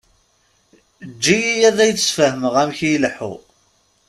Eǧǧ-iyi 1.05 1.53
ad 1.69 1.77
ak-d-sfehmeɣ 1.85 2.53
amek 2.61 2.79
i 2.81 2.89
ileḥḥu. 2.95 3.33